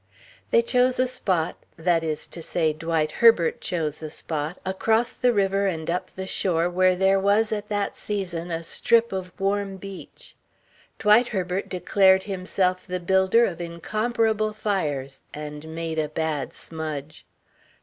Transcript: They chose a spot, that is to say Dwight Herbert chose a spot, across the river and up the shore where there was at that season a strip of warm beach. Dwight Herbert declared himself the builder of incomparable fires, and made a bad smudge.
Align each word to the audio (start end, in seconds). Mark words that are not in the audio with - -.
They 0.49 0.63
chose 0.63 0.97
a 0.99 1.05
spot, 1.07 1.57
that 1.77 2.03
is 2.03 2.25
to 2.25 2.41
say 2.41 2.73
Dwight 2.73 3.11
Herbert 3.11 3.61
chose 3.61 4.01
a 4.01 4.09
spot, 4.09 4.57
across 4.65 5.13
the 5.13 5.31
river 5.31 5.67
and 5.67 5.91
up 5.91 6.09
the 6.09 6.25
shore 6.25 6.71
where 6.71 6.95
there 6.95 7.19
was 7.19 7.51
at 7.51 7.69
that 7.69 7.95
season 7.95 8.49
a 8.49 8.63
strip 8.63 9.11
of 9.11 9.31
warm 9.39 9.77
beach. 9.77 10.35
Dwight 10.97 11.27
Herbert 11.27 11.69
declared 11.69 12.23
himself 12.23 12.87
the 12.87 12.99
builder 12.99 13.45
of 13.45 13.61
incomparable 13.61 14.53
fires, 14.53 15.21
and 15.35 15.67
made 15.67 15.99
a 15.99 16.09
bad 16.09 16.51
smudge. 16.51 17.23